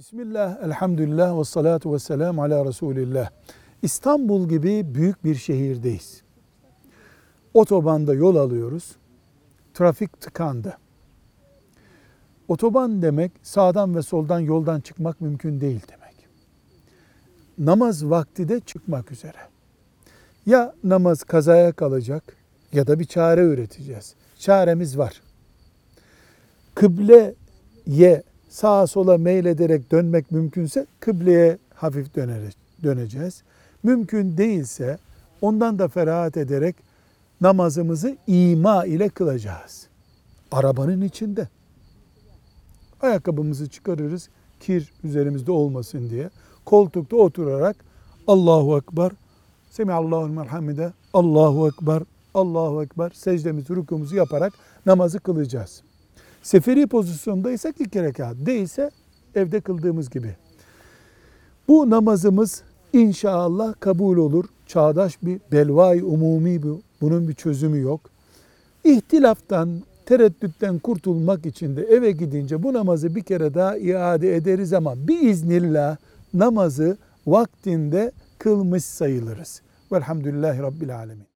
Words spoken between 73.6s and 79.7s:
iade ederiz ama biiznillah namazı vaktinde kılmış sayılırız.